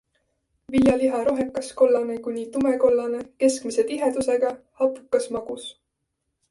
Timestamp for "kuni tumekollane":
2.29-3.21